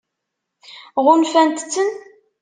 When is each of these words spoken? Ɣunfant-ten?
Ɣunfant-ten? 1.05 1.89